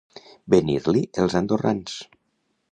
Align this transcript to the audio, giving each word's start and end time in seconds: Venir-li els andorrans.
Venir-li 0.53 1.03
els 1.25 1.37
andorrans. 1.43 2.01